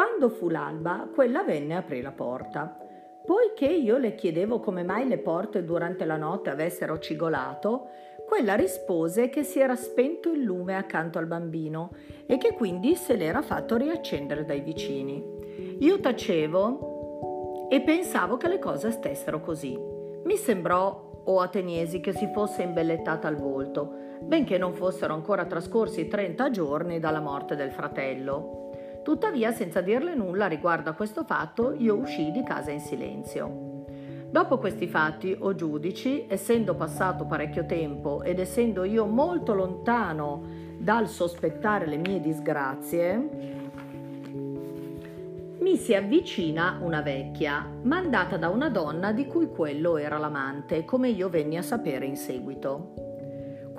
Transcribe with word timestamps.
Quando 0.00 0.30
fu 0.30 0.48
l'alba, 0.48 1.10
quella 1.14 1.42
venne 1.42 1.74
e 1.74 1.76
aprì 1.76 2.00
la 2.00 2.10
porta. 2.10 2.74
Poiché 3.22 3.66
io 3.66 3.98
le 3.98 4.14
chiedevo 4.14 4.58
come 4.58 4.82
mai 4.82 5.06
le 5.06 5.18
porte 5.18 5.62
durante 5.62 6.06
la 6.06 6.16
notte 6.16 6.48
avessero 6.48 6.98
cigolato, 6.98 7.88
quella 8.26 8.54
rispose 8.54 9.28
che 9.28 9.42
si 9.42 9.60
era 9.60 9.76
spento 9.76 10.32
il 10.32 10.40
lume 10.40 10.74
accanto 10.74 11.18
al 11.18 11.26
bambino 11.26 11.90
e 12.24 12.38
che 12.38 12.54
quindi 12.54 12.94
se 12.94 13.14
l'era 13.14 13.42
fatto 13.42 13.76
riaccendere 13.76 14.46
dai 14.46 14.62
vicini. 14.62 15.22
Io 15.80 16.00
tacevo 16.00 17.68
e 17.68 17.82
pensavo 17.82 18.38
che 18.38 18.48
le 18.48 18.58
cose 18.58 18.92
stessero 18.92 19.42
così. 19.42 19.78
Mi 20.24 20.36
sembrò, 20.38 21.20
o 21.24 21.40
Ateniesi, 21.40 22.00
che 22.00 22.14
si 22.14 22.26
fosse 22.32 22.62
imbellettata 22.62 23.28
al 23.28 23.36
volto, 23.36 23.92
benché 24.22 24.56
non 24.56 24.72
fossero 24.72 25.12
ancora 25.12 25.44
trascorsi 25.44 26.08
30 26.08 26.48
giorni 26.48 26.98
dalla 26.98 27.20
morte 27.20 27.54
del 27.54 27.70
fratello. 27.70 28.69
Tuttavia, 29.02 29.52
senza 29.52 29.80
dirle 29.80 30.14
nulla 30.14 30.46
riguardo 30.46 30.90
a 30.90 30.94
questo 30.94 31.24
fatto, 31.24 31.72
io 31.72 31.96
uscii 31.96 32.30
di 32.30 32.42
casa 32.42 32.70
in 32.70 32.80
silenzio. 32.80 33.68
Dopo 34.30 34.58
questi 34.58 34.86
fatti, 34.86 35.36
o 35.38 35.54
giudici, 35.54 36.26
essendo 36.28 36.74
passato 36.74 37.24
parecchio 37.24 37.66
tempo 37.66 38.22
ed 38.22 38.38
essendo 38.38 38.84
io 38.84 39.06
molto 39.06 39.54
lontano 39.54 40.44
dal 40.78 41.08
sospettare 41.08 41.86
le 41.86 41.96
mie 41.96 42.20
disgrazie, 42.20 43.58
mi 45.58 45.76
si 45.76 45.94
avvicina 45.94 46.78
una 46.80 47.02
vecchia, 47.02 47.66
mandata 47.82 48.36
da 48.36 48.48
una 48.48 48.68
donna 48.68 49.12
di 49.12 49.26
cui 49.26 49.48
quello 49.48 49.96
era 49.96 50.16
l'amante, 50.16 50.84
come 50.84 51.08
io 51.08 51.28
venni 51.28 51.56
a 51.56 51.62
sapere 51.62 52.06
in 52.06 52.16
seguito. 52.16 53.09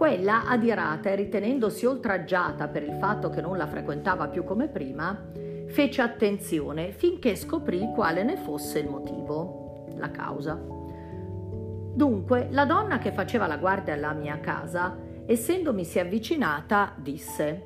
Quella, 0.02 0.48
adirata 0.48 1.12
e 1.12 1.16
ritenendosi 1.16 1.86
oltraggiata 1.86 2.68
per 2.70 2.82
il 2.82 2.96
fatto 2.96 3.30
che 3.30 3.40
non 3.40 3.56
la 3.56 3.68
frequentava 3.68 4.30
più 4.30 4.44
come 4.44 4.68
prima, 4.68 5.30
fece 5.68 6.02
attenzione 6.02 6.92
finché 6.92 7.36
scoprì 7.36 7.92
quale 7.94 8.24
ne 8.24 8.36
fosse 8.38 8.80
il 8.80 8.90
motivo 8.90 9.86
la 9.98 10.10
causa. 10.10 10.60
Dunque, 10.60 12.48
la 12.50 12.66
donna 12.66 12.98
che 12.98 13.12
faceva 13.12 13.46
la 13.46 13.58
guardia 13.58 13.94
alla 13.94 14.14
mia 14.14 14.40
casa, 14.40 14.98
essendomisi 15.28 16.00
avvicinata, 16.00 16.96
disse: 16.98 17.66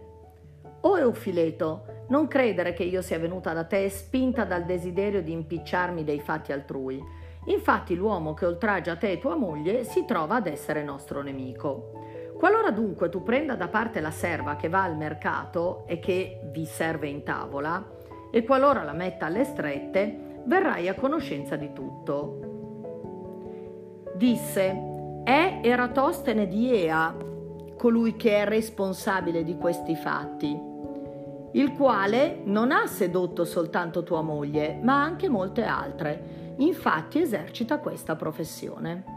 O 0.82 0.98
Eufileto, 0.98 2.04
non 2.10 2.28
credere 2.28 2.74
che 2.74 2.84
io 2.84 3.02
sia 3.02 3.18
venuta 3.18 3.54
da 3.54 3.64
te 3.64 3.88
spinta 3.90 4.44
dal 4.44 4.66
desiderio 4.66 5.24
di 5.24 5.32
impicciarmi 5.32 6.04
dei 6.04 6.20
fatti 6.20 6.52
altrui. 6.52 7.02
Infatti 7.46 7.96
l'uomo 7.96 8.34
che 8.34 8.46
oltraggia 8.46 8.98
te 8.98 9.12
e 9.12 9.20
tua 9.20 9.36
moglie 9.36 9.86
si 9.86 10.04
trova 10.04 10.36
ad 10.36 10.48
essere 10.48 10.84
nostro 10.84 11.22
nemico. 11.22 12.05
Qualora 12.38 12.72
dunque 12.72 13.10
tu 13.10 13.24
prenda 13.24 13.56
da 13.56 13.68
parte 13.68 14.02
la 14.02 14.12
serva 14.12 14.56
che 14.56 14.70
va 14.70 14.84
al 14.84 14.98
mercato 14.98 15.86
e 15.88 16.00
che 16.00 16.42
vi 16.52 16.66
serve 16.66 17.08
in 17.08 17.24
tavola, 17.24 17.84
e 18.32 18.44
qualora 18.44 18.84
la 18.84 18.94
metta 18.94 19.28
alle 19.28 19.46
strette, 19.46 20.42
verrai 20.46 20.90
a 20.90 20.96
conoscenza 20.96 21.56
di 21.56 21.72
tutto. 21.74 22.40
Disse, 24.16 25.22
è 25.24 25.60
Eratostene 25.64 26.48
di 26.48 26.72
Ea 26.72 27.16
colui 27.78 28.16
che 28.16 28.38
è 28.38 28.46
responsabile 28.46 29.44
di 29.44 29.58
questi 29.58 29.96
fatti, 29.96 30.74
il 31.54 31.74
quale 31.74 32.42
non 32.44 32.72
ha 32.72 32.86
sedotto 32.86 33.46
soltanto 33.46 34.04
tua 34.04 34.22
moglie, 34.22 34.78
ma 34.82 35.02
anche 35.02 35.30
molte 35.30 35.64
altre, 35.64 36.54
infatti 36.58 37.22
esercita 37.22 37.80
questa 37.80 38.16
professione. 38.16 39.15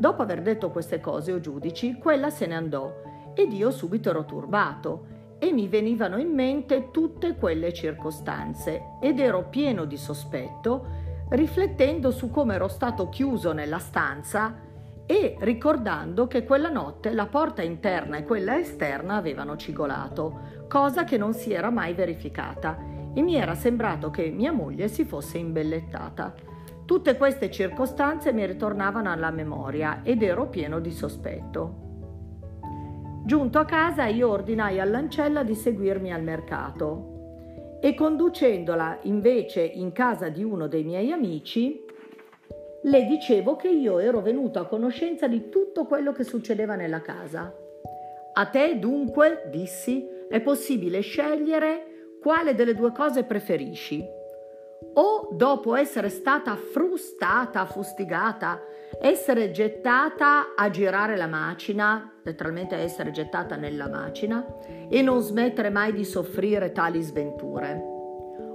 Dopo 0.00 0.22
aver 0.22 0.40
detto 0.40 0.70
queste 0.70 0.98
cose, 0.98 1.30
o 1.30 1.40
giudici, 1.40 1.98
quella 1.98 2.30
se 2.30 2.46
ne 2.46 2.54
andò 2.54 2.90
ed 3.34 3.52
io 3.52 3.70
subito 3.70 4.08
ero 4.08 4.24
turbato 4.24 5.34
e 5.38 5.52
mi 5.52 5.68
venivano 5.68 6.16
in 6.16 6.32
mente 6.32 6.90
tutte 6.90 7.36
quelle 7.36 7.74
circostanze 7.74 8.96
ed 8.98 9.20
ero 9.20 9.50
pieno 9.50 9.84
di 9.84 9.98
sospetto 9.98 10.86
riflettendo 11.28 12.10
su 12.12 12.30
come 12.30 12.54
ero 12.54 12.66
stato 12.66 13.10
chiuso 13.10 13.52
nella 13.52 13.78
stanza 13.78 14.56
e 15.04 15.36
ricordando 15.40 16.26
che 16.26 16.44
quella 16.44 16.70
notte 16.70 17.12
la 17.12 17.26
porta 17.26 17.60
interna 17.60 18.16
e 18.16 18.24
quella 18.24 18.58
esterna 18.58 19.16
avevano 19.16 19.58
cigolato, 19.58 20.64
cosa 20.66 21.04
che 21.04 21.18
non 21.18 21.34
si 21.34 21.52
era 21.52 21.68
mai 21.68 21.92
verificata 21.92 22.78
e 23.12 23.20
mi 23.20 23.34
era 23.34 23.54
sembrato 23.54 24.08
che 24.08 24.30
mia 24.30 24.50
moglie 24.50 24.88
si 24.88 25.04
fosse 25.04 25.36
imbellettata. 25.36 26.48
Tutte 26.90 27.16
queste 27.16 27.52
circostanze 27.52 28.32
mi 28.32 28.44
ritornavano 28.44 29.12
alla 29.12 29.30
memoria 29.30 30.00
ed 30.02 30.24
ero 30.24 30.48
pieno 30.48 30.80
di 30.80 30.90
sospetto. 30.90 31.74
Giunto 33.24 33.60
a 33.60 33.64
casa 33.64 34.06
io 34.06 34.28
ordinai 34.28 34.80
all'ancella 34.80 35.44
di 35.44 35.54
seguirmi 35.54 36.12
al 36.12 36.24
mercato 36.24 37.78
e 37.80 37.94
conducendola 37.94 38.98
invece 39.02 39.62
in 39.62 39.92
casa 39.92 40.30
di 40.30 40.42
uno 40.42 40.66
dei 40.66 40.82
miei 40.82 41.12
amici, 41.12 41.80
le 42.82 43.04
dicevo 43.04 43.54
che 43.54 43.68
io 43.68 44.00
ero 44.00 44.20
venuto 44.20 44.58
a 44.58 44.66
conoscenza 44.66 45.28
di 45.28 45.48
tutto 45.48 45.86
quello 45.86 46.10
che 46.10 46.24
succedeva 46.24 46.74
nella 46.74 47.02
casa. 47.02 47.54
A 48.32 48.46
te 48.46 48.80
dunque, 48.80 49.44
dissi, 49.48 50.08
è 50.28 50.40
possibile 50.40 51.02
scegliere 51.02 52.16
quale 52.20 52.56
delle 52.56 52.74
due 52.74 52.90
cose 52.90 53.22
preferisci. 53.22 54.18
O 54.94 55.28
dopo 55.32 55.76
essere 55.76 56.08
stata 56.08 56.56
frustata, 56.56 57.64
fustigata, 57.66 58.60
essere 59.00 59.50
gettata 59.50 60.54
a 60.56 60.68
girare 60.70 61.16
la 61.16 61.26
macina, 61.26 62.12
letteralmente 62.22 62.76
essere 62.76 63.10
gettata 63.10 63.56
nella 63.56 63.88
macina, 63.88 64.44
e 64.88 65.00
non 65.02 65.20
smettere 65.20 65.70
mai 65.70 65.92
di 65.92 66.04
soffrire 66.04 66.72
tali 66.72 67.02
sventure. 67.02 67.80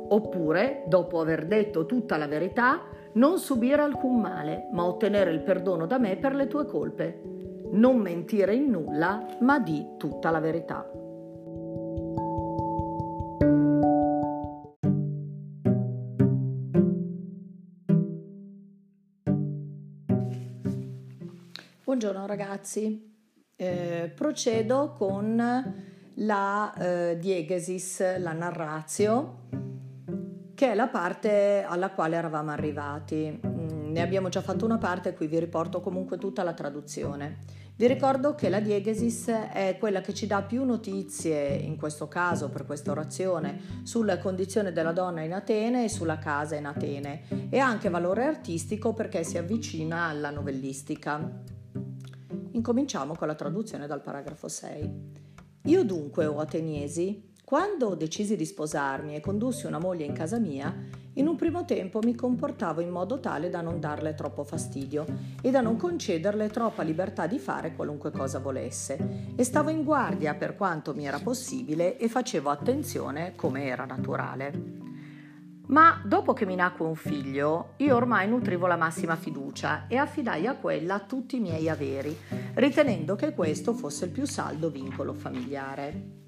Oppure, 0.08 0.84
dopo 0.88 1.20
aver 1.20 1.46
detto 1.46 1.86
tutta 1.86 2.18
la 2.18 2.28
verità, 2.28 2.82
non 3.14 3.40
subire 3.40 3.82
alcun 3.82 4.20
male, 4.20 4.68
ma 4.72 4.86
ottenere 4.86 5.32
il 5.32 5.42
perdono 5.42 5.86
da 5.86 5.98
me 5.98 6.18
per 6.18 6.36
le 6.36 6.48
tue 6.48 6.66
colpe. 6.66 7.22
Non 7.72 7.98
mentire 7.98 8.54
in 8.54 8.70
nulla, 8.70 9.26
ma 9.40 9.60
di 9.60 9.94
tutta 9.98 10.30
la 10.30 10.40
verità. 10.40 10.88
Buongiorno 21.98 22.28
ragazzi, 22.28 23.32
eh, 23.56 24.12
procedo 24.14 24.92
con 24.98 25.74
la 26.16 26.74
eh, 26.74 27.18
diegesis, 27.18 28.18
la 28.18 28.34
narratio, 28.34 29.44
che 30.56 30.72
è 30.74 30.76
la 30.76 30.90
parte 30.90 31.64
alla 31.66 31.92
quale 31.92 32.18
eravamo 32.18 32.52
arrivati. 32.52 33.40
Mm, 33.48 33.92
ne 33.94 34.02
abbiamo 34.02 34.28
già 34.28 34.42
fatto 34.42 34.66
una 34.66 34.78
parte, 34.78 35.14
qui 35.14 35.28
vi 35.28 35.40
riporto 35.40 35.80
comunque 35.80 36.18
tutta 36.18 36.44
la 36.44 36.52
traduzione. 36.52 37.38
Vi 37.78 37.88
ricordo 37.88 38.36
che 38.36 38.50
la 38.50 38.60
diegesis 38.60 39.28
è 39.28 39.78
quella 39.80 40.02
che 40.02 40.14
ci 40.14 40.28
dà 40.28 40.42
più 40.42 40.66
notizie, 40.66 41.48
in 41.48 41.78
questo 41.78 42.10
caso 42.10 42.50
per 42.50 42.66
questa 42.66 42.92
orazione, 42.92 43.82
sulla 43.84 44.18
condizione 44.18 44.74
della 44.74 44.92
donna 44.92 45.22
in 45.22 45.32
Atene 45.32 45.86
e 45.86 45.90
sulla 45.90 46.20
casa 46.20 46.56
in 46.56 46.66
Atene 46.66 47.48
e 47.50 47.58
ha 47.58 47.66
anche 47.66 47.88
valore 47.88 48.26
artistico 48.26 48.94
perché 48.94 49.24
si 49.24 49.38
avvicina 49.38 50.08
alla 50.08 50.30
novellistica. 50.30 51.54
Incominciamo 52.56 53.16
con 53.16 53.28
la 53.28 53.36
traduzione 53.36 53.86
dal 53.86 54.02
paragrafo 54.02 54.48
6. 54.48 54.92
Io 55.64 55.84
dunque, 55.84 56.26
o 56.26 56.40
Ateniesi, 56.40 57.34
quando 57.44 57.96
decisi 57.96 58.38
di 58.38 58.46
sposarmi 58.46 59.14
e 59.14 59.20
condussi 59.20 59.66
una 59.66 59.78
moglie 59.78 60.06
in 60.06 60.14
casa 60.14 60.40
mia, 60.40 60.74
in 61.16 61.28
un 61.28 61.36
primo 61.36 61.66
tempo 61.66 62.00
mi 62.02 62.16
comportavo 62.16 62.80
in 62.80 62.90
modo 62.90 63.20
tale 63.20 63.50
da 63.50 63.60
non 63.60 63.82
darle 63.82 64.14
troppo 64.14 64.46
fastidio 64.46 65.06
e 65.42 65.52
da 65.52 65.60
non 65.60 65.76
concederle 65.76 66.48
troppa 66.48 66.84
libertà 66.84 67.28
di 67.28 67.40
fare 67.40 67.76
qualunque 67.76 68.12
cosa 68.12 68.40
volesse 68.40 69.34
e 69.36 69.44
stavo 69.44 69.70
in 69.70 69.84
guardia 69.84 70.34
per 70.34 70.56
quanto 70.56 70.94
mi 70.94 71.06
era 71.06 71.20
possibile 71.20 71.98
e 71.98 72.08
facevo 72.08 72.50
attenzione 72.50 73.36
come 73.36 73.66
era 73.66 73.84
naturale. 73.84 74.95
Ma 75.68 76.00
dopo 76.04 76.34
che 76.34 76.46
mi 76.46 76.56
nacque 76.56 76.86
un 76.86 76.96
figlio, 76.96 77.74
io 77.78 77.96
ormai 77.96 78.28
nutrivo 78.28 78.68
la 78.68 78.76
massima 78.76 79.16
fiducia 79.16 79.86
e 79.88 79.98
affidai 79.98 80.46
a 80.46 80.56
quella 80.56 81.00
tutti 81.00 81.38
i 81.38 81.40
miei 81.40 81.70
averi, 81.70 82.16
ritenendo 82.54 83.16
che 83.16 83.34
questo 83.34 83.74
fosse 83.74 84.06
il 84.06 84.12
più 84.12 84.26
saldo 84.26 84.70
vincolo 84.70 85.14
familiare. 85.14 86.24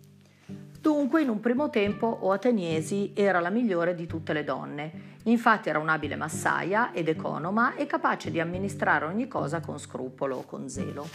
Dunque, 0.79 1.21
in 1.21 1.29
un 1.29 1.39
primo 1.39 1.69
tempo, 1.69 2.07
O 2.07 2.31
Ateniesi 2.31 3.11
era 3.13 3.39
la 3.39 3.49
migliore 3.49 3.93
di 3.93 4.07
tutte 4.07 4.33
le 4.33 4.43
donne. 4.43 5.15
Infatti 5.23 5.69
era 5.69 5.79
un'abile 5.79 6.15
massaia 6.15 6.93
ed 6.93 7.09
economa 7.09 7.75
e 7.75 7.85
capace 7.85 8.31
di 8.31 8.39
amministrare 8.39 9.05
ogni 9.05 9.27
cosa 9.27 9.59
con 9.59 9.79
scrupolo, 9.79 10.43
con 10.47 10.69
zelo. 10.69 11.05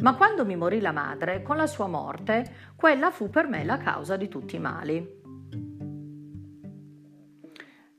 Ma 0.00 0.14
quando 0.14 0.44
mi 0.44 0.56
morì 0.56 0.80
la 0.80 0.92
madre, 0.92 1.42
con 1.42 1.56
la 1.56 1.66
sua 1.66 1.86
morte, 1.86 2.72
quella 2.76 3.10
fu 3.10 3.30
per 3.30 3.48
me 3.48 3.64
la 3.64 3.78
causa 3.78 4.16
di 4.16 4.28
tutti 4.28 4.56
i 4.56 4.60
mali. 4.60 5.22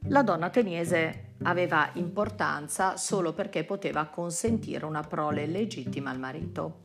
La 0.10 0.22
donna 0.22 0.46
ateniese 0.46 1.34
aveva 1.44 1.90
importanza 1.94 2.96
solo 2.96 3.34
perché 3.34 3.64
poteva 3.64 4.06
consentire 4.06 4.86
una 4.86 5.02
prole 5.02 5.48
legittima 5.48 6.12
al 6.12 6.20
marito. 6.20 6.84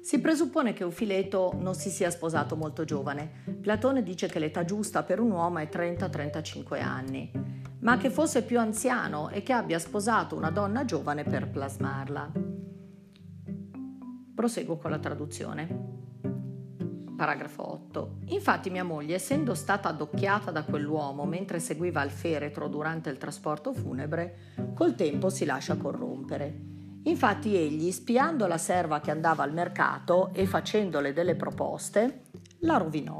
Si 0.00 0.20
presuppone 0.20 0.72
che 0.72 0.82
Ufileto 0.82 1.52
non 1.56 1.74
si 1.74 1.90
sia 1.90 2.10
sposato 2.10 2.56
molto 2.56 2.84
giovane. 2.84 3.44
Platone 3.60 4.02
dice 4.02 4.26
che 4.26 4.40
l'età 4.40 4.64
giusta 4.64 5.04
per 5.04 5.20
un 5.20 5.30
uomo 5.30 5.58
è 5.58 5.68
30-35 5.70 6.82
anni, 6.82 7.30
ma 7.80 7.96
che 7.98 8.10
fosse 8.10 8.42
più 8.42 8.58
anziano 8.58 9.30
e 9.30 9.44
che 9.44 9.52
abbia 9.52 9.78
sposato 9.78 10.34
una 10.34 10.50
donna 10.50 10.84
giovane 10.84 11.22
per 11.22 11.48
plasmarla. 11.48 12.32
Proseguo 14.34 14.76
con 14.76 14.90
la 14.90 14.98
traduzione. 14.98 15.95
Paragrafo 17.16 17.72
8. 17.72 18.18
Infatti 18.26 18.68
mia 18.68 18.84
moglie, 18.84 19.14
essendo 19.14 19.54
stata 19.54 19.88
addocchiata 19.88 20.50
da 20.50 20.64
quell'uomo 20.64 21.24
mentre 21.24 21.60
seguiva 21.60 22.02
il 22.02 22.10
feretro 22.10 22.68
durante 22.68 23.08
il 23.08 23.16
trasporto 23.16 23.72
funebre, 23.72 24.52
col 24.74 24.94
tempo 24.94 25.30
si 25.30 25.46
lascia 25.46 25.78
corrompere. 25.78 26.74
Infatti 27.04 27.56
egli, 27.56 27.90
spiando 27.90 28.46
la 28.46 28.58
serva 28.58 29.00
che 29.00 29.10
andava 29.10 29.42
al 29.42 29.54
mercato 29.54 30.30
e 30.34 30.44
facendole 30.44 31.14
delle 31.14 31.36
proposte, 31.36 32.24
la 32.60 32.76
rovinò. 32.76 33.16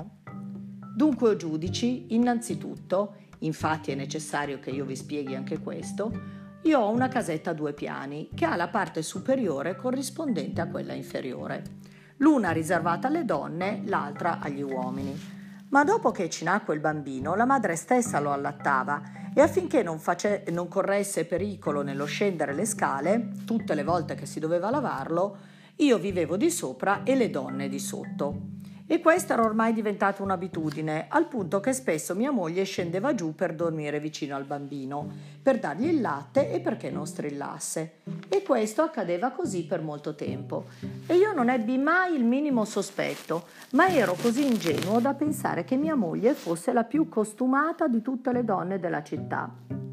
Dunque, 0.95 1.31
o 1.31 1.37
giudici, 1.37 2.15
innanzitutto, 2.15 3.17
infatti 3.39 3.93
è 3.93 3.95
necessario 3.95 4.59
che 4.59 4.71
io 4.71 4.85
vi 4.85 4.97
spieghi 4.97 5.35
anche 5.35 5.61
questo, 5.61 6.35
io 6.63 6.81
ho 6.81 6.91
una 6.91 7.09
casetta 7.09 7.51
a 7.51 7.55
due 7.55 7.73
piani 7.73 8.29
che 8.35 8.45
ha 8.45 8.57
la 8.57 8.69
parte 8.69 9.01
superiore 9.01 9.77
corrispondente 9.77 10.61
a 10.61 10.69
quella 10.69 10.93
inferiore 10.93 11.95
l'una 12.19 12.51
riservata 12.51 13.09
alle 13.09 13.25
donne, 13.25 13.83
l'altra 13.85 14.39
agli 14.41 14.63
uomini. 14.63 15.35
Ma 15.69 15.85
dopo 15.85 16.13
che 16.13 16.31
ci 16.31 16.45
nacque 16.45 16.75
il 16.75 16.81
bambino, 16.81 17.35
la 17.35 17.45
madre 17.45 17.77
stessa 17.77 18.21
lo 18.21 18.33
allattava 18.33 19.03
e 19.35 19.41
affinché 19.41 19.83
non, 19.83 19.99
face, 19.99 20.45
non 20.51 20.69
corresse 20.69 21.25
pericolo 21.25 21.83
nello 21.83 22.07
scendere 22.07 22.55
le 22.55 22.65
scale, 22.65 23.33
tutte 23.45 23.75
le 23.75 23.83
volte 23.83 24.15
che 24.15 24.27
si 24.27 24.41
doveva 24.41 24.71
lavarlo, 24.71 25.37
io 25.77 25.99
vivevo 25.99 26.37
di 26.37 26.51
sopra 26.51 27.03
e 27.03 27.15
le 27.17 27.29
donne 27.29 27.69
di 27.69 27.79
sotto. 27.79 28.41
E 28.89 29.01
questa 29.01 29.33
era 29.33 29.43
ormai 29.43 29.73
diventata 29.73 30.23
un'abitudine, 30.23 31.07
al 31.09 31.27
punto 31.27 31.59
che 31.59 31.73
spesso 31.73 32.15
mia 32.15 32.31
moglie 32.31 32.63
scendeva 32.63 33.17
giù 33.17 33.35
per 33.35 33.53
dormire 33.53 33.99
vicino 33.99 34.37
al 34.37 34.45
bambino, 34.45 35.09
per 35.43 35.59
dargli 35.59 35.87
il 35.87 36.01
latte 36.01 36.53
e 36.53 36.61
perché 36.61 36.89
non 36.89 37.05
strillasse. 37.05 37.97
E 38.29 38.43
questo 38.43 38.83
accadeva 38.83 39.31
così 39.31 39.65
per 39.65 39.83
molto 39.83 40.15
tempo. 40.15 40.67
E 41.07 41.17
io 41.17 41.33
non 41.33 41.51
ebbi 41.51 41.79
mai 41.79 42.15
il 42.15 42.25
minimo 42.25 42.65
sospetto, 42.65 43.47
ma 43.73 43.89
ero 43.89 44.15
così 44.15 44.47
ingenuo 44.47 45.01
da 45.01 45.15
pensare 45.15 45.65
che 45.65 45.75
mia 45.75 45.97
moglie 45.97 46.35
fosse 46.35 46.73
la 46.73 46.85
più 46.85 47.09
costumata 47.09 47.89
di 47.89 48.01
tutte 48.03 48.33
le 48.33 48.45
donne 48.45 48.79
della 48.79 49.03
città. 49.03 49.86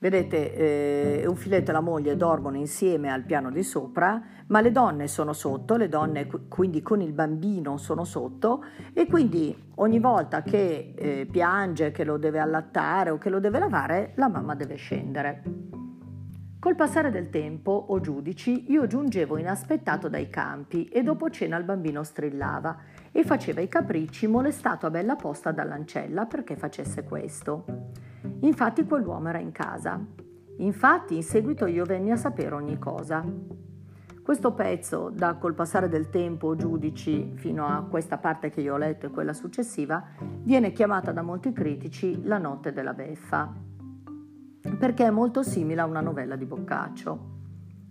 Vedete, 0.00 0.54
eh, 1.22 1.26
un 1.26 1.34
filetto 1.34 1.70
e 1.70 1.72
la 1.72 1.80
moglie 1.80 2.16
dormono 2.16 2.56
insieme 2.56 3.10
al 3.10 3.24
piano 3.24 3.50
di 3.50 3.64
sopra, 3.64 4.22
ma 4.46 4.60
le 4.60 4.70
donne 4.70 5.08
sono 5.08 5.32
sotto, 5.32 5.74
le 5.74 5.88
donne 5.88 6.28
quindi 6.48 6.82
con 6.82 7.00
il 7.00 7.12
bambino 7.12 7.78
sono 7.78 8.04
sotto 8.04 8.64
e 8.92 9.06
quindi 9.06 9.72
ogni 9.76 9.98
volta 9.98 10.42
che 10.42 10.94
eh, 10.96 11.26
piange, 11.28 11.90
che 11.90 12.04
lo 12.04 12.16
deve 12.16 12.38
allattare 12.38 13.10
o 13.10 13.18
che 13.18 13.28
lo 13.28 13.40
deve 13.40 13.58
lavare, 13.58 14.12
la 14.14 14.28
mamma 14.28 14.54
deve 14.54 14.76
scendere. 14.76 15.42
Col 16.60 16.76
passare 16.76 17.10
del 17.10 17.28
tempo, 17.28 17.72
o 17.88 17.98
giudici, 18.00 18.70
io 18.70 18.86
giungevo 18.86 19.36
inaspettato 19.36 20.08
dai 20.08 20.28
campi 20.28 20.86
e 20.86 21.02
dopo 21.02 21.28
cena 21.28 21.56
il 21.56 21.64
bambino 21.64 22.04
strillava 22.04 22.76
e 23.10 23.24
faceva 23.24 23.60
i 23.60 23.68
capricci 23.68 24.28
molestato 24.28 24.86
a 24.86 24.90
bella 24.90 25.16
posta 25.16 25.50
dall'ancella 25.50 26.26
perché 26.26 26.56
facesse 26.56 27.02
questo. 27.02 27.64
Infatti 28.40 28.84
quell'uomo 28.84 29.28
era 29.28 29.38
in 29.38 29.52
casa. 29.52 30.00
Infatti 30.58 31.16
in 31.16 31.22
seguito 31.22 31.66
io 31.66 31.84
venni 31.84 32.10
a 32.10 32.16
sapere 32.16 32.54
ogni 32.54 32.78
cosa. 32.78 33.24
Questo 34.22 34.52
pezzo, 34.52 35.10
da 35.10 35.36
col 35.36 35.54
passare 35.54 35.88
del 35.88 36.10
tempo 36.10 36.54
giudici 36.54 37.32
fino 37.36 37.66
a 37.66 37.86
questa 37.88 38.18
parte 38.18 38.50
che 38.50 38.60
io 38.60 38.74
ho 38.74 38.76
letto 38.76 39.06
e 39.06 39.10
quella 39.10 39.32
successiva, 39.32 40.04
viene 40.42 40.72
chiamata 40.72 41.12
da 41.12 41.22
molti 41.22 41.52
critici 41.52 42.24
la 42.24 42.36
notte 42.36 42.72
della 42.72 42.92
beffa, 42.92 43.50
perché 44.78 45.06
è 45.06 45.10
molto 45.10 45.42
simile 45.42 45.80
a 45.80 45.86
una 45.86 46.02
novella 46.02 46.36
di 46.36 46.44
Boccaccio. 46.44 47.36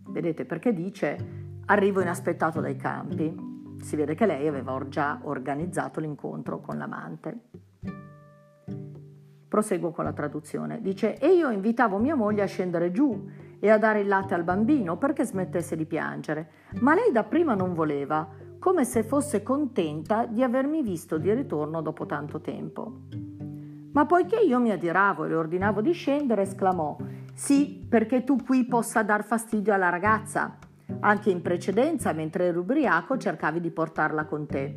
Vedete 0.09 0.45
perché 0.45 0.73
dice 0.73 1.45
arrivo 1.65 2.01
inaspettato 2.01 2.62
dai 2.62 2.75
campi. 2.75 3.35
Si 3.81 3.95
vede 3.95 4.13
che 4.13 4.27
lei 4.27 4.47
aveva 4.47 4.80
già 4.88 5.19
organizzato 5.23 6.00
l'incontro 6.00 6.62
con 6.62 6.77
l'amante. 6.77 7.39
Proseguo 9.47 9.91
con 9.91 10.03
la 10.03 10.13
traduzione. 10.13 10.81
Dice, 10.81 11.17
e 11.17 11.29
io 11.29 11.49
invitavo 11.49 11.97
mia 11.97 12.15
moglie 12.15 12.41
a 12.41 12.47
scendere 12.47 12.91
giù 12.91 13.29
e 13.59 13.69
a 13.69 13.77
dare 13.77 14.01
il 14.01 14.07
latte 14.07 14.33
al 14.33 14.44
bambino 14.44 14.97
perché 14.97 15.23
smettesse 15.23 15.75
di 15.75 15.85
piangere, 15.85 16.49
ma 16.79 16.94
lei 16.94 17.11
dapprima 17.11 17.55
non 17.55 17.73
voleva, 17.73 18.27
come 18.59 18.85
se 18.85 19.03
fosse 19.03 19.44
contenta 19.44 20.25
di 20.25 20.44
avermi 20.44 20.83
visto 20.83 21.17
di 21.17 21.33
ritorno 21.33 21.81
dopo 21.81 22.05
tanto 22.05 22.41
tempo. 22.41 22.99
Ma 23.94 24.05
poiché 24.05 24.38
io 24.39 24.59
mi 24.59 24.71
adiravo 24.71 25.25
e 25.25 25.29
le 25.29 25.35
ordinavo 25.35 25.81
di 25.81 25.91
scendere, 25.91 26.44
esclamò, 26.44 26.97
sì, 27.33 27.85
perché 27.88 28.23
tu 28.23 28.35
qui 28.44 28.65
possa 28.65 29.01
dar 29.03 29.23
fastidio 29.23 29.73
alla 29.73 29.89
ragazza. 29.89 30.57
Anche 30.99 31.29
in 31.29 31.41
precedenza, 31.41 32.11
mentre 32.13 32.45
ero 32.45 32.59
ubriaco, 32.59 33.17
cercavi 33.17 33.59
di 33.59 33.71
portarla 33.71 34.25
con 34.25 34.45
te. 34.45 34.73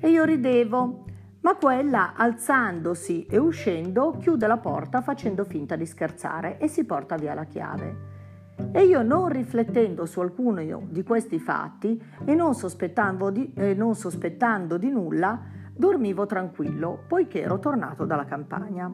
E 0.00 0.08
io 0.08 0.24
ridevo 0.24 1.04
ma 1.42 1.56
quella, 1.56 2.14
alzandosi 2.14 3.26
e 3.26 3.36
uscendo, 3.36 4.16
chiude 4.18 4.46
la 4.46 4.58
porta 4.58 5.00
facendo 5.00 5.44
finta 5.44 5.76
di 5.76 5.86
scherzare 5.86 6.58
e 6.58 6.68
si 6.68 6.84
porta 6.84 7.16
via 7.16 7.34
la 7.34 7.44
chiave. 7.44 8.10
E 8.70 8.84
io, 8.84 9.02
non 9.02 9.28
riflettendo 9.28 10.06
su 10.06 10.20
alcuno 10.20 10.62
di 10.88 11.02
questi 11.02 11.40
fatti 11.40 12.00
e 12.24 12.34
non 12.34 12.54
sospettando 12.54 13.30
di, 13.30 13.52
eh, 13.54 13.74
non 13.74 13.94
sospettando 13.94 14.76
di 14.76 14.88
nulla, 14.88 15.40
dormivo 15.74 16.26
tranquillo, 16.26 17.02
poiché 17.08 17.42
ero 17.42 17.58
tornato 17.58 18.04
dalla 18.04 18.24
campagna. 18.24 18.90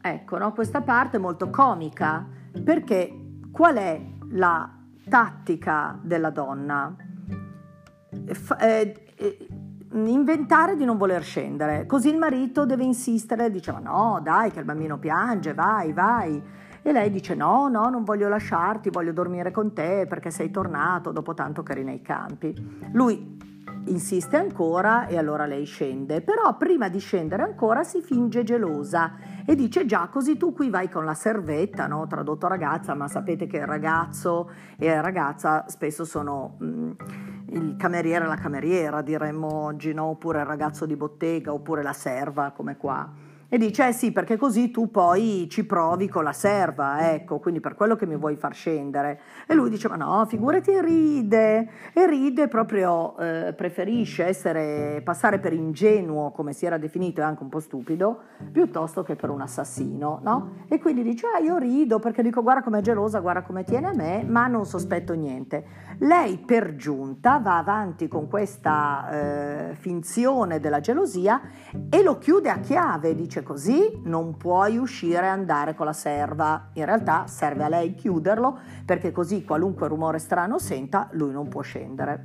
Ecco, 0.00 0.38
no? 0.38 0.52
questa 0.52 0.80
parte 0.80 1.18
è 1.18 1.20
molto 1.20 1.50
comica, 1.50 2.26
perché 2.64 3.40
qual 3.50 3.76
è 3.76 4.00
la 4.30 4.72
tattica 5.08 5.98
della 6.00 6.30
donna? 6.30 6.94
F- 8.28 8.56
eh, 8.60 9.12
eh, 9.16 9.48
inventare 10.04 10.76
di 10.76 10.84
non 10.84 10.96
voler 10.96 11.22
scendere. 11.22 11.86
Così 11.86 12.10
il 12.10 12.18
marito 12.18 12.66
deve 12.66 12.84
insistere, 12.84 13.50
diceva 13.50 13.78
no, 13.78 14.20
dai 14.22 14.50
che 14.50 14.58
il 14.58 14.64
bambino 14.64 14.98
piange, 14.98 15.54
vai, 15.54 15.92
vai. 15.92 16.42
E 16.82 16.92
lei 16.92 17.10
dice 17.10 17.34
no, 17.34 17.68
no, 17.68 17.88
non 17.88 18.04
voglio 18.04 18.28
lasciarti, 18.28 18.90
voglio 18.90 19.12
dormire 19.12 19.50
con 19.50 19.72
te 19.72 20.06
perché 20.08 20.30
sei 20.30 20.50
tornato 20.50 21.10
dopo 21.10 21.34
tanto 21.34 21.62
che 21.62 21.72
eri 21.72 21.84
nei 21.84 22.00
campi. 22.00 22.54
Lui 22.92 23.36
insiste 23.86 24.36
ancora 24.36 25.06
e 25.06 25.16
allora 25.16 25.46
lei 25.46 25.64
scende, 25.64 26.20
però 26.20 26.56
prima 26.56 26.88
di 26.88 26.98
scendere 26.98 27.42
ancora 27.42 27.82
si 27.82 28.00
finge 28.00 28.42
gelosa 28.42 29.14
e 29.44 29.54
dice 29.54 29.84
già 29.86 30.08
così 30.08 30.36
tu 30.36 30.52
qui 30.52 30.70
vai 30.70 30.88
con 30.88 31.04
la 31.04 31.14
servetta, 31.14 31.86
no? 31.86 32.06
tradotto 32.06 32.46
ragazza, 32.46 32.94
ma 32.94 33.08
sapete 33.08 33.46
che 33.46 33.64
ragazzo 33.64 34.50
e 34.76 35.00
ragazza 35.00 35.64
spesso 35.68 36.04
sono... 36.04 36.56
Mh, 36.58 36.66
mm, 36.66 36.90
il 37.50 37.76
cameriere 37.76 38.24
e 38.24 38.28
la 38.28 38.36
cameriera, 38.36 39.02
diremmo 39.02 39.52
oggi, 39.52 39.92
no? 39.92 40.04
oppure 40.06 40.40
il 40.40 40.46
ragazzo 40.46 40.86
di 40.86 40.96
bottega, 40.96 41.52
oppure 41.52 41.82
la 41.82 41.92
serva, 41.92 42.50
come 42.50 42.76
qua. 42.76 43.08
E 43.48 43.58
dice, 43.58 43.86
eh 43.88 43.92
sì, 43.92 44.10
perché 44.10 44.36
così 44.36 44.72
tu 44.72 44.90
poi 44.90 45.46
ci 45.48 45.64
provi 45.64 46.08
con 46.08 46.24
la 46.24 46.32
serva, 46.32 47.12
ecco, 47.12 47.38
quindi 47.38 47.60
per 47.60 47.76
quello 47.76 47.94
che 47.94 48.04
mi 48.04 48.16
vuoi 48.16 48.34
far 48.34 48.52
scendere. 48.52 49.20
E 49.46 49.54
lui 49.54 49.70
dice, 49.70 49.88
ma 49.88 49.94
no, 49.94 50.26
figurati, 50.26 50.80
ride, 50.80 51.68
e 51.92 52.06
ride 52.06 52.48
proprio, 52.48 53.16
eh, 53.18 53.54
preferisce 53.56 54.24
essere, 54.24 55.00
passare 55.04 55.38
per 55.38 55.52
ingenuo, 55.52 56.32
come 56.32 56.52
si 56.52 56.66
era 56.66 56.76
definito, 56.76 57.20
e 57.20 57.24
anche 57.24 57.44
un 57.44 57.48
po' 57.48 57.60
stupido, 57.60 58.18
piuttosto 58.50 59.04
che 59.04 59.14
per 59.14 59.30
un 59.30 59.40
assassino, 59.40 60.18
no? 60.24 60.64
E 60.68 60.80
quindi 60.80 61.04
dice, 61.04 61.26
ah, 61.32 61.38
io 61.38 61.56
rido 61.56 62.00
perché 62.00 62.22
dico, 62.22 62.42
guarda 62.42 62.62
com'è 62.62 62.80
gelosa, 62.80 63.20
guarda 63.20 63.42
come 63.42 63.62
tiene 63.62 63.86
a 63.86 63.94
me, 63.94 64.24
ma 64.26 64.48
non 64.48 64.66
sospetto 64.66 65.14
niente. 65.14 65.64
Lei 65.98 66.38
per 66.38 66.74
giunta 66.74 67.38
va 67.38 67.58
avanti 67.58 68.08
con 68.08 68.28
questa 68.28 69.08
eh, 69.70 69.74
finzione 69.76 70.58
della 70.58 70.80
gelosia 70.80 71.40
e 71.88 72.02
lo 72.02 72.18
chiude 72.18 72.50
a 72.50 72.58
chiave, 72.58 73.14
dice, 73.14 73.35
dice 73.36 73.42
così 73.42 74.00
non 74.04 74.36
puoi 74.36 74.78
uscire 74.78 75.26
e 75.26 75.28
andare 75.28 75.74
con 75.74 75.86
la 75.86 75.92
serva. 75.92 76.70
In 76.74 76.84
realtà 76.84 77.26
serve 77.26 77.64
a 77.64 77.68
lei 77.68 77.94
chiuderlo 77.94 78.58
perché 78.84 79.12
così 79.12 79.44
qualunque 79.44 79.88
rumore 79.88 80.18
strano 80.18 80.58
senta, 80.58 81.08
lui 81.12 81.32
non 81.32 81.48
può 81.48 81.60
scendere. 81.60 82.24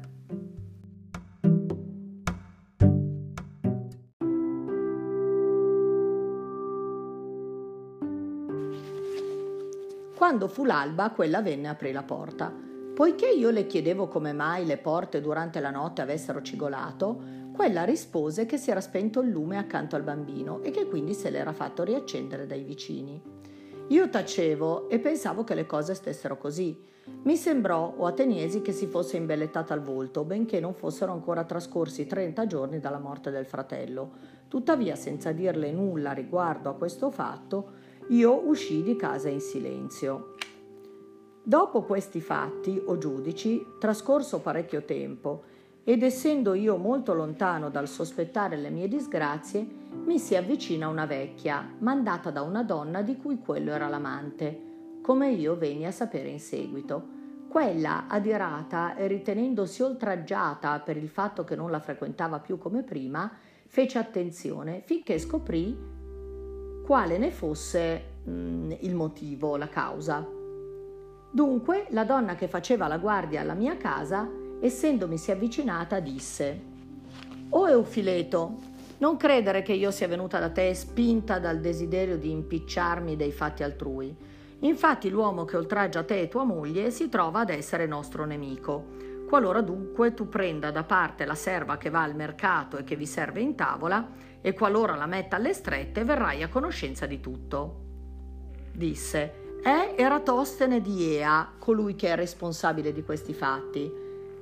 Quando 10.15 10.47
fu 10.47 10.63
l'alba, 10.63 11.09
quella 11.09 11.41
venne 11.41 11.67
a 11.67 11.71
aprire 11.71 11.93
la 11.93 12.03
porta. 12.03 12.53
Poiché 12.93 13.27
io 13.27 13.49
le 13.49 13.65
chiedevo 13.65 14.07
come 14.07 14.33
mai 14.33 14.65
le 14.65 14.77
porte 14.77 15.19
durante 15.19 15.59
la 15.59 15.71
notte 15.71 16.01
avessero 16.01 16.41
cigolato, 16.41 17.40
quella 17.53 17.83
rispose 17.83 18.45
che 18.45 18.57
si 18.57 18.71
era 18.71 18.81
spento 18.81 19.21
il 19.21 19.29
lume 19.29 19.57
accanto 19.57 19.95
al 19.95 20.03
bambino 20.03 20.61
e 20.61 20.71
che 20.71 20.85
quindi 20.87 21.13
se 21.13 21.29
l'era 21.29 21.53
fatto 21.53 21.83
riaccendere 21.83 22.47
dai 22.47 22.63
vicini. 22.63 23.21
Io 23.87 24.09
tacevo 24.09 24.89
e 24.89 24.99
pensavo 24.99 25.43
che 25.43 25.53
le 25.53 25.65
cose 25.65 25.93
stessero 25.93 26.37
così. 26.37 26.89
Mi 27.23 27.35
sembrò, 27.35 27.93
o 27.97 28.05
Ateniesi, 28.05 28.61
che 28.61 28.71
si 28.71 28.87
fosse 28.87 29.17
imbellettata 29.17 29.73
al 29.73 29.81
volto, 29.81 30.23
benché 30.23 30.59
non 30.59 30.73
fossero 30.73 31.11
ancora 31.11 31.43
trascorsi 31.43 32.07
30 32.07 32.47
giorni 32.47 32.79
dalla 32.79 32.99
morte 32.99 33.31
del 33.31 33.45
fratello. 33.45 34.11
Tuttavia, 34.47 34.95
senza 34.95 35.31
dirle 35.31 35.71
nulla 35.71 36.13
riguardo 36.13 36.69
a 36.69 36.75
questo 36.75 37.11
fatto, 37.11 37.71
io 38.07 38.47
uscii 38.47 38.81
di 38.81 38.95
casa 38.95 39.29
in 39.29 39.41
silenzio. 39.41 40.35
Dopo 41.43 41.81
questi 41.83 42.21
fatti, 42.21 42.81
o 42.85 42.97
giudici, 42.97 43.65
trascorso 43.79 44.39
parecchio 44.39 44.83
tempo, 44.83 45.43
ed 45.83 46.03
essendo 46.03 46.53
io 46.53 46.77
molto 46.77 47.13
lontano 47.13 47.69
dal 47.69 47.87
sospettare 47.87 48.55
le 48.55 48.69
mie 48.69 48.87
disgrazie, 48.87 49.65
mi 50.05 50.19
si 50.19 50.35
avvicina 50.35 50.87
una 50.87 51.05
vecchia, 51.05 51.75
mandata 51.79 52.29
da 52.29 52.41
una 52.43 52.63
donna 52.63 53.01
di 53.01 53.17
cui 53.17 53.39
quello 53.39 53.71
era 53.71 53.87
l'amante, 53.87 54.99
come 55.01 55.31
io 55.31 55.57
venni 55.57 55.85
a 55.85 55.91
sapere 55.91 56.29
in 56.29 56.39
seguito. 56.39 57.19
Quella, 57.49 58.05
adirata 58.07 58.95
e 58.95 59.07
ritenendosi 59.07 59.81
oltraggiata 59.81 60.79
per 60.79 60.95
il 60.95 61.09
fatto 61.09 61.43
che 61.43 61.55
non 61.55 61.71
la 61.71 61.79
frequentava 61.79 62.39
più 62.39 62.57
come 62.57 62.83
prima, 62.83 63.29
fece 63.67 63.97
attenzione 63.97 64.81
finché 64.85 65.17
scoprì 65.17 65.77
quale 66.85 67.17
ne 67.17 67.31
fosse 67.31 68.03
mh, 68.23 68.31
mm, 68.31 68.71
il 68.81 68.95
motivo, 68.95 69.57
la 69.57 69.67
causa. 69.67 70.25
Dunque 71.33 71.87
la 71.89 72.03
donna 72.03 72.35
che 72.35 72.47
faceva 72.47 72.87
la 72.87 72.97
guardia 72.97 73.41
alla 73.41 73.53
mia 73.53 73.77
casa, 73.77 74.29
essendomisi 74.61 75.31
avvicinata, 75.31 75.99
disse 75.99 76.61
O 77.49 77.67
Eufileto, 77.67 78.69
non 78.99 79.17
credere 79.17 79.63
che 79.63 79.73
io 79.73 79.91
sia 79.91 80.07
venuta 80.07 80.39
da 80.39 80.49
te 80.49 80.73
spinta 80.73 81.39
dal 81.39 81.59
desiderio 81.59 82.17
di 82.17 82.29
impicciarmi 82.31 83.15
dei 83.15 83.31
fatti 83.31 83.63
altrui. 83.63 84.15
Infatti 84.59 85.09
l'uomo 85.09 85.43
che 85.43 85.57
oltraggia 85.57 86.03
te 86.03 86.21
e 86.21 86.27
tua 86.27 86.43
moglie 86.43 86.91
si 86.91 87.09
trova 87.09 87.39
ad 87.39 87.49
essere 87.49 87.87
nostro 87.87 88.25
nemico. 88.25 88.85
Qualora 89.27 89.61
dunque 89.61 90.13
tu 90.13 90.29
prenda 90.29 90.69
da 90.69 90.83
parte 90.83 91.25
la 91.25 91.35
serva 91.35 91.77
che 91.77 91.89
va 91.89 92.03
al 92.03 92.15
mercato 92.15 92.77
e 92.77 92.83
che 92.83 92.95
vi 92.95 93.07
serve 93.07 93.41
in 93.41 93.55
tavola, 93.55 94.07
e 94.39 94.53
qualora 94.53 94.95
la 94.95 95.07
metta 95.07 95.37
alle 95.37 95.53
strette, 95.53 96.03
verrai 96.03 96.43
a 96.43 96.49
conoscenza 96.49 97.07
di 97.07 97.19
tutto. 97.19 97.79
Disse, 98.71 99.59
è 99.63 99.95
Eratostene 99.97 100.81
di 100.81 101.15
Ea, 101.15 101.53
colui 101.57 101.95
che 101.95 102.09
è 102.09 102.15
responsabile 102.15 102.91
di 102.93 103.03
questi 103.03 103.33
fatti, 103.33 104.00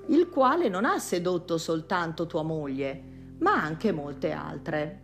il 0.09 0.29
quale 0.29 0.69
non 0.69 0.85
ha 0.85 0.97
sedotto 0.99 1.57
soltanto 1.57 2.27
tua 2.27 2.43
moglie, 2.43 3.35
ma 3.39 3.53
anche 3.53 3.91
molte 3.91 4.31
altre. 4.31 5.01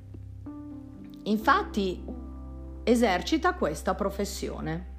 Infatti 1.23 2.03
esercita 2.83 3.53
questa 3.53 3.95
professione. 3.95 4.93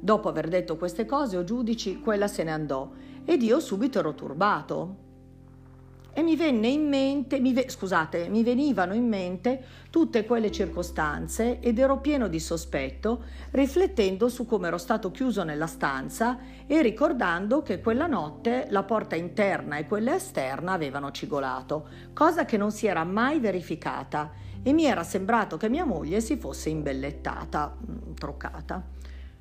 Dopo 0.00 0.28
aver 0.28 0.48
detto 0.48 0.76
queste 0.76 1.06
cose, 1.06 1.36
o 1.36 1.44
giudici, 1.44 2.00
quella 2.00 2.28
se 2.28 2.44
ne 2.44 2.50
andò 2.52 2.90
ed 3.24 3.42
io 3.42 3.60
subito 3.60 3.98
ero 3.98 4.14
turbato 4.14 5.06
e 6.18 6.22
mi 6.22 6.34
venne 6.34 6.66
in 6.66 6.88
mente, 6.88 7.38
mi 7.38 7.52
ve, 7.52 7.70
scusate, 7.70 8.28
mi 8.28 8.42
venivano 8.42 8.92
in 8.92 9.06
mente 9.06 9.62
tutte 9.88 10.24
quelle 10.26 10.50
circostanze 10.50 11.60
ed 11.60 11.78
ero 11.78 12.00
pieno 12.00 12.26
di 12.26 12.40
sospetto, 12.40 13.22
riflettendo 13.52 14.28
su 14.28 14.44
come 14.44 14.66
ero 14.66 14.78
stato 14.78 15.12
chiuso 15.12 15.44
nella 15.44 15.68
stanza 15.68 16.40
e 16.66 16.82
ricordando 16.82 17.62
che 17.62 17.80
quella 17.80 18.08
notte 18.08 18.66
la 18.70 18.82
porta 18.82 19.14
interna 19.14 19.76
e 19.76 19.86
quella 19.86 20.16
esterna 20.16 20.72
avevano 20.72 21.12
cigolato, 21.12 21.86
cosa 22.12 22.44
che 22.44 22.56
non 22.56 22.72
si 22.72 22.88
era 22.88 23.04
mai 23.04 23.38
verificata 23.38 24.32
e 24.60 24.72
mi 24.72 24.86
era 24.86 25.04
sembrato 25.04 25.56
che 25.56 25.68
mia 25.68 25.84
moglie 25.84 26.20
si 26.20 26.36
fosse 26.36 26.68
imbellettata, 26.68 27.76
mm, 27.78 28.14
truccata. 28.14 28.84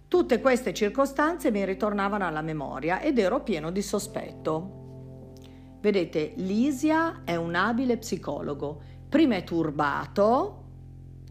Tutte 0.07 0.39
queste 0.39 0.75
circostanze 0.75 1.50
mi 1.50 1.65
ritornavano 1.65 2.27
alla 2.27 2.43
memoria 2.43 3.01
ed 3.01 3.17
ero 3.17 3.41
pieno 3.41 3.72
di 3.72 3.81
sospetto. 3.81 4.86
Vedete, 5.88 6.34
Lisia 6.36 7.22
è 7.24 7.38
un 7.38 7.56
abile 7.56 7.96
psicologo. 7.96 8.82
Prima 9.08 9.38
è 9.38 9.46
turbato 9.46 10.63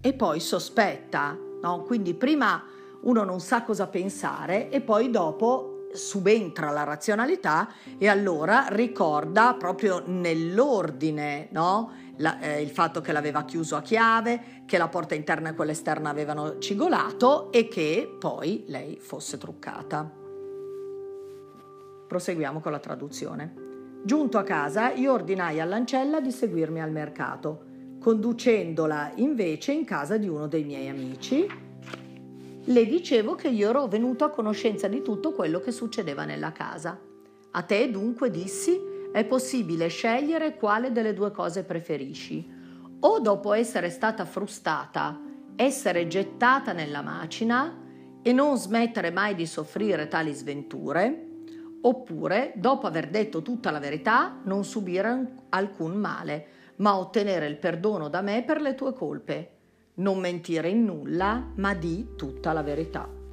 e 0.01 0.15
poi 0.15 0.41
sospetta, 0.41 1.39
no? 1.61 1.83
Quindi 1.83 2.15
prima 2.15 2.65
uno 3.03 3.23
non 3.23 3.41
sa 3.41 3.65
cosa 3.65 3.87
pensare 3.87 4.71
e 4.71 4.81
poi 4.81 5.11
dopo 5.11 5.89
subentra 5.93 6.71
la 6.71 6.85
razionalità 6.85 7.69
e 7.99 8.09
allora 8.09 8.69
ricorda 8.71 9.55
proprio 9.59 10.03
nell'ordine, 10.07 11.49
no? 11.51 11.93
La, 12.17 12.41
eh, 12.41 12.63
il 12.63 12.71
fatto 12.71 13.03
che 13.03 13.13
l'aveva 13.13 13.45
chiuso 13.45 13.77
a 13.77 13.83
chiave, 13.83 14.63
che 14.65 14.79
la 14.79 14.89
porta 14.89 15.15
interna 15.15 15.51
e 15.51 15.55
quella 15.55 15.73
esterna 15.73 16.09
avevano 16.09 16.57
cigolato 16.61 17.53
e 17.53 17.69
che 17.69 18.11
poi 18.19 18.65
lei 18.69 18.97
fosse 19.01 19.37
truccata. 19.37 20.11
Proseguiamo 22.09 22.61
con 22.61 22.73
la 22.73 22.79
traduzione. 22.79 23.65
Giunto 24.07 24.39
a 24.39 24.45
casa, 24.45 24.93
io 24.93 25.13
ordinai 25.13 25.59
all'ancella 25.59 26.21
di 26.21 26.31
seguirmi 26.31 26.81
al 26.81 26.93
mercato, 26.93 27.65
conducendola 27.99 29.11
invece 29.17 29.73
in 29.73 29.85
casa 29.85 30.17
di 30.17 30.29
uno 30.29 30.47
dei 30.47 30.63
miei 30.63 30.87
amici. 30.89 31.45
Le 32.67 32.87
dicevo 32.87 33.35
che 33.35 33.49
io 33.49 33.69
ero 33.69 33.89
venuto 33.89 34.23
a 34.23 34.31
conoscenza 34.31 34.87
di 34.87 35.03
tutto 35.03 35.33
quello 35.33 35.59
che 35.59 35.73
succedeva 35.73 36.25
nella 36.25 36.53
casa. 36.53 36.97
A 37.51 37.63
te 37.63 37.91
dunque 37.91 38.31
dissi, 38.31 38.81
è 39.11 39.25
possibile 39.25 39.89
scegliere 39.89 40.55
quale 40.55 40.93
delle 40.93 41.13
due 41.13 41.33
cose 41.33 41.65
preferisci. 41.65 42.49
O 43.01 43.19
dopo 43.19 43.55
essere 43.55 43.91
stata 43.91 44.25
frustata, 44.25 45.21
essere 45.57 46.07
gettata 46.07 46.73
nella 46.73 47.03
macina 47.03 47.77
e 48.23 48.33
non 48.33 48.57
smettere 48.57 49.11
mai 49.11 49.35
di 49.35 49.47
soffrire 49.47 50.07
tali 50.07 50.33
sventure, 50.33 51.27
oppure, 51.87 52.53
dopo 52.57 52.87
aver 52.87 53.09
detto 53.09 53.43
tutta 53.43 53.71
la 53.71 53.79
verità, 53.79 54.41
non 54.45 54.65
subire 54.65 55.35
alcun 55.51 55.95
male, 55.95 56.47
ma 56.77 56.99
ottenere 56.99 57.47
il 57.47 57.57
perdono 57.57 58.09
da 58.09 58.23
me 58.23 58.43
per 58.45 58.61
le 58.61 58.75
tue 58.75 58.93
colpe. 58.93 59.51
Non 59.95 60.19
mentire 60.19 60.69
in 60.69 60.85
nulla, 60.85 61.53
ma 61.57 61.75
di 61.75 62.09
tutta 62.17 62.53
la 62.53 62.63
verità. 62.63 63.26